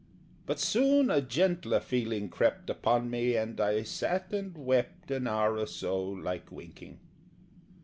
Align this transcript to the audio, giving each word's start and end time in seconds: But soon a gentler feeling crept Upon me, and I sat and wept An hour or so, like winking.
But 0.47 0.59
soon 0.59 1.11
a 1.11 1.21
gentler 1.21 1.79
feeling 1.79 2.29
crept 2.29 2.71
Upon 2.71 3.11
me, 3.11 3.35
and 3.35 3.61
I 3.61 3.83
sat 3.83 4.33
and 4.33 4.57
wept 4.57 5.11
An 5.11 5.27
hour 5.27 5.59
or 5.59 5.67
so, 5.67 6.03
like 6.03 6.51
winking. 6.51 6.97